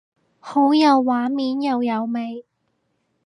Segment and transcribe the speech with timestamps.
[0.39, 2.43] 好有畫面又有味